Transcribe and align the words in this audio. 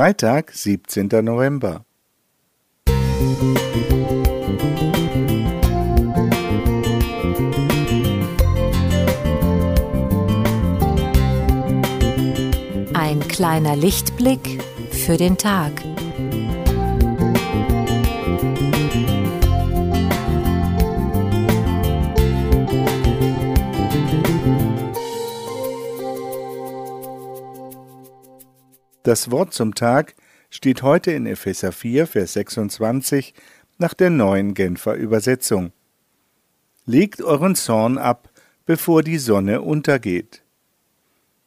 Freitag, 0.00 0.52
17. 0.54 1.08
November. 1.22 1.84
Ein 12.94 13.20
kleiner 13.28 13.76
Lichtblick 13.76 14.62
für 14.90 15.18
den 15.18 15.36
Tag. 15.36 15.89
Das 29.02 29.30
Wort 29.30 29.54
zum 29.54 29.74
Tag 29.74 30.14
steht 30.50 30.82
heute 30.82 31.10
in 31.12 31.24
Epheser 31.24 31.72
4, 31.72 32.06
Vers 32.06 32.34
26 32.34 33.32
nach 33.78 33.94
der 33.94 34.10
neuen 34.10 34.52
Genfer 34.52 34.94
Übersetzung. 34.94 35.72
Legt 36.84 37.22
euren 37.22 37.54
Zorn 37.54 37.96
ab, 37.96 38.28
bevor 38.66 39.02
die 39.02 39.16
Sonne 39.16 39.62
untergeht. 39.62 40.42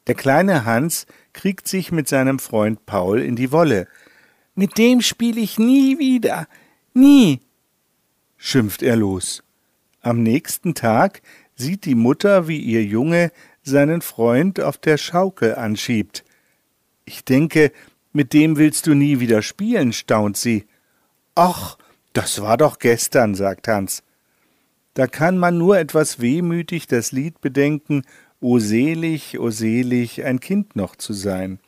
Der 0.08 0.16
kleine 0.16 0.66
Hans 0.66 1.05
kriegt 1.31 1.68
sich 1.68 1.92
mit 1.92 2.08
seinem 2.08 2.40
Freund 2.40 2.88
Paul 2.88 3.22
in 3.22 3.36
die 3.36 3.52
Wolle. 3.52 3.88
Mit 4.56 4.80
dem 4.80 5.02
spiele 5.02 5.40
ich 5.40 5.59
nie 5.59 6.00
wieder. 6.00 6.48
Nie. 6.95 7.40
schimpft 8.36 8.81
er 8.81 8.95
los. 8.95 9.44
Am 10.02 10.23
nächsten 10.23 10.73
Tag 10.73 11.22
sieht 11.56 11.86
die 11.86 11.95
Mutter, 11.95 12.48
wie 12.48 12.59
ihr 12.59 12.84
Junge 12.84 13.31
seinen 13.62 14.02
Freund 14.02 14.59
auf 14.59 14.80
der 14.80 14.98
Schaukel 14.98 15.54
anschiebt. 15.56 16.23
Ich 17.06 17.26
denke, 17.26 17.72
mit 18.12 18.34
dem 18.34 18.58
willst 18.58 18.88
du 18.88 18.94
nie 18.94 19.20
wieder 19.20 19.42
spielen, 19.42 19.94
staunt 19.94 20.38
sie. 20.38 20.66
Ach, 21.36 21.78
das 22.14 22.42
war 22.42 22.58
doch 22.58 22.80
gestern, 22.80 23.36
sagt 23.36 23.68
Hans. 23.68 24.04
Da 24.94 25.08
kann 25.08 25.38
man 25.38 25.58
nur 25.58 25.80
etwas 25.80 26.22
wehmütig 26.22 26.88
das 26.88 27.12
Lied 27.12 27.42
bedenken, 27.42 28.04
O 28.40 28.60
selig, 28.60 29.40
o 29.40 29.50
selig, 29.50 30.23
ein 30.26 30.42
Kind 30.42 30.76
noch 30.76 30.98
zu 30.98 31.14
sein. 31.14 31.60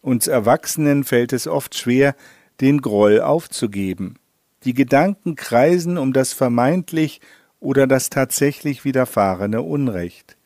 Uns 0.00 0.28
Erwachsenen 0.28 1.04
fällt 1.04 1.34
es 1.34 1.46
oft 1.46 1.76
schwer, 1.76 2.16
den 2.62 2.80
Groll 2.80 3.20
aufzugeben. 3.20 4.18
Die 4.64 4.72
Gedanken 4.72 5.36
kreisen 5.36 5.98
um 5.98 6.14
das 6.14 6.32
vermeintlich 6.32 7.20
oder 7.60 7.86
das 7.86 8.08
tatsächlich 8.08 8.84
widerfahrene 8.84 9.60
Unrecht. 9.60 10.38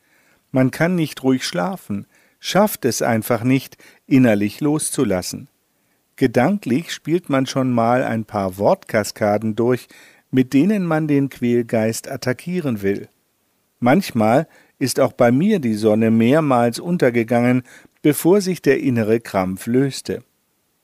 Man 0.51 0.73
kann 0.73 0.97
nicht 0.97 1.23
ruhig 1.23 1.47
schlafen, 1.47 2.07
schafft 2.47 2.85
es 2.85 3.01
einfach 3.01 3.43
nicht, 3.43 3.79
innerlich 4.07 4.61
loszulassen. 4.61 5.49
Gedanklich 6.17 6.93
spielt 6.93 7.31
man 7.31 7.47
schon 7.47 7.73
mal 7.73 8.05
ein 8.05 8.27
paar 8.27 8.59
Wortkaskaden 8.59 9.57
durch, 9.57 9.89
mit 10.31 10.53
denen 10.53 10.85
man 10.85 11.09
den 11.09 11.31
Quälgeist 11.31 12.11
attackieren 12.11 12.83
will. 12.83 13.09
Manchmal 13.81 14.47
ist 14.79 15.01
auch 15.01 15.15
bei 15.15 15.33
mir 15.33 15.59
die 15.59 15.73
Sonne 15.73 16.11
mehrmals 16.11 16.81
untergegangen, 16.81 17.63
bevor 18.03 18.43
sich 18.43 18.61
der 18.61 18.79
innere 18.79 19.21
Krampf 19.21 19.67
löste. 19.67 20.23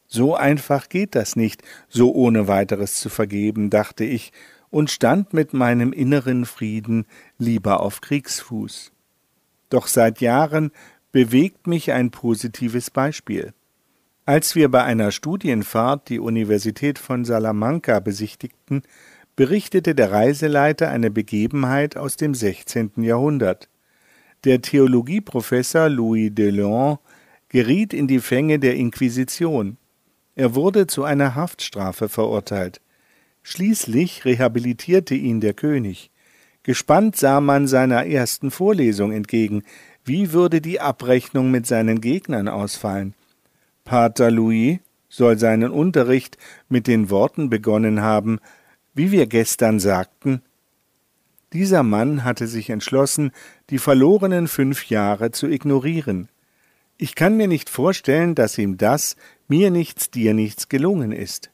So 0.06 0.34
einfach 0.34 0.88
geht 0.88 1.14
das 1.14 1.36
nicht, 1.36 1.62
so 1.91 2.14
ohne 2.14 2.48
weiteres 2.48 2.97
zu 2.97 3.11
vergeben, 3.11 3.69
dachte 3.69 4.05
ich, 4.05 4.33
und 4.70 4.91
stand 4.91 5.34
mit 5.34 5.53
meinem 5.53 5.92
inneren 5.92 6.47
Frieden 6.47 7.05
lieber 7.36 7.81
auf 7.81 8.00
Kriegsfuß. 8.00 8.92
Doch 9.69 9.88
seit 9.88 10.22
Jahren 10.22 10.72
bewegt 11.12 11.66
mich 11.66 11.92
ein 11.92 12.11
positives 12.11 12.91
Beispiel. 12.91 13.53
Als 14.27 14.55
wir 14.55 14.70
bei 14.70 14.84
einer 14.84 15.11
Studienfahrt 15.11 16.08
die 16.08 16.20
Universität 16.20 16.98
von 16.98 17.25
Salamanca 17.25 17.98
besichtigten, 18.00 18.83
berichtete 19.34 19.94
der 19.94 20.12
Reiseleiter 20.12 20.91
eine 20.91 21.11
Begebenheit 21.11 21.97
aus 21.97 22.16
dem 22.16 22.34
16. 22.34 22.93
Jahrhundert. 22.97 23.69
Der 24.44 24.60
Theologieprofessor 24.60 25.88
Louis 25.88 26.31
Delon 26.32 26.98
geriet 27.48 27.92
in 27.92 28.06
die 28.06 28.21
Fänge 28.21 28.59
der 28.59 28.77
Inquisition. 28.77 29.78
Er 30.37 30.54
wurde 30.54 30.87
zu 30.87 31.04
einer 31.04 31.34
Haftstrafe 31.34 32.09
verurteilt. 32.09 32.81
Schließlich 33.42 34.25
rehabilitierte 34.25 35.15
ihn 35.15 35.41
der 35.41 35.54
König. 35.54 36.10
Gespannt 36.62 37.16
sah 37.16 37.41
man 37.41 37.66
seiner 37.66 38.06
ersten 38.06 38.50
Vorlesung 38.50 39.12
entgegen, 39.12 39.62
wie 40.05 40.33
würde 40.33 40.61
die 40.61 40.81
Abrechnung 40.81 41.50
mit 41.50 41.66
seinen 41.66 42.00
Gegnern 42.00 42.49
ausfallen? 42.49 43.15
Pater 43.84 44.31
Louis 44.31 44.78
soll 45.09 45.38
seinen 45.38 45.71
Unterricht 45.71 46.38
mit 46.69 46.87
den 46.87 47.11
Worten 47.11 47.50
begonnen 47.50 48.00
haben, 48.00 48.39
wie 48.94 49.10
wir 49.10 49.27
gestern 49.27 49.81
sagten. 49.81 50.43
Dieser 51.53 51.83
Mann 51.83 52.22
hatte 52.25 52.47
sich 52.47 52.71
entschlossen, 52.71 53.33
die 53.71 53.78
verlorenen 53.78 54.47
fünf 54.47 54.89
Jahre 54.89 55.33
zu 55.33 55.49
ignorieren. 55.49 56.28
Ich 56.97 57.15
kann 57.15 57.37
mir 57.37 57.49
nicht 57.49 57.71
vorstellen, 57.71 58.34
dass 58.34 58.59
ihm 58.59 58.77
das, 58.77 59.16
mir 59.49 59.71
nichts, 59.71 60.10
dir 60.10 60.34
nichts 60.34 60.69
gelungen 60.69 61.12
ist. 61.12 61.50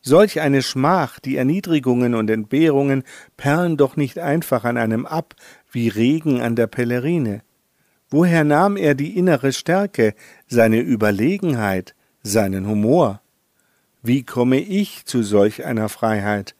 Solch 0.00 0.40
eine 0.40 0.62
Schmach, 0.62 1.18
die 1.18 1.36
Erniedrigungen 1.36 2.14
und 2.14 2.28
Entbehrungen 2.28 3.02
perlen 3.36 3.76
doch 3.76 3.96
nicht 3.96 4.18
einfach 4.18 4.64
an 4.64 4.76
einem 4.76 5.06
ab 5.06 5.34
wie 5.70 5.88
Regen 5.88 6.40
an 6.40 6.56
der 6.56 6.66
Pellerine. 6.66 7.42
Woher 8.12 8.44
nahm 8.44 8.76
er 8.76 8.94
die 8.94 9.16
innere 9.16 9.54
Stärke, 9.54 10.14
seine 10.46 10.80
Überlegenheit, 10.80 11.94
seinen 12.22 12.68
Humor? 12.68 13.22
Wie 14.02 14.22
komme 14.22 14.60
ich 14.60 15.06
zu 15.06 15.22
solch 15.22 15.64
einer 15.64 15.88
Freiheit? 15.88 16.54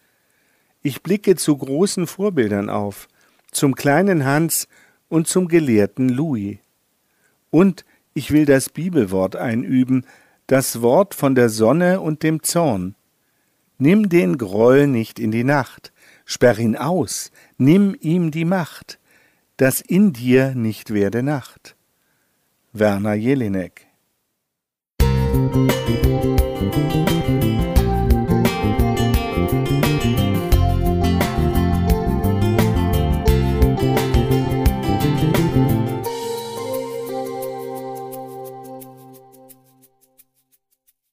Ich 0.81 1.03
blicke 1.03 1.35
zu 1.35 1.55
großen 1.55 2.07
Vorbildern 2.07 2.71
auf, 2.71 3.07
zum 3.51 3.75
kleinen 3.75 4.25
Hans 4.25 4.67
und 5.09 5.27
zum 5.27 5.47
gelehrten 5.47 6.09
Louis. 6.09 6.57
Und 7.51 7.85
ich 8.15 8.31
will 8.31 8.45
das 8.45 8.69
Bibelwort 8.69 9.35
einüben, 9.35 10.07
das 10.47 10.81
Wort 10.81 11.13
von 11.13 11.35
der 11.35 11.49
Sonne 11.49 12.01
und 12.01 12.23
dem 12.23 12.41
Zorn. 12.41 12.95
Nimm 13.77 14.09
den 14.09 14.39
Groll 14.39 14.87
nicht 14.87 15.19
in 15.19 15.29
die 15.29 15.43
Nacht, 15.43 15.93
sperr 16.25 16.57
ihn 16.57 16.75
aus, 16.75 17.31
nimm 17.59 17.95
ihm 17.99 18.31
die 18.31 18.45
Macht 18.45 18.97
dass 19.63 19.79
in 19.79 20.11
dir 20.11 20.55
nicht 20.55 20.93
werde 20.93 21.23
Nacht. 21.23 21.77
Werner 22.73 23.13
Jelinek 23.13 23.87